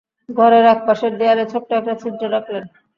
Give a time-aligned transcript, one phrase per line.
[0.29, 2.63] ঘরের একপাশের দেয়ালে ছোট্ট একটা ছিদ্র রাখলেন।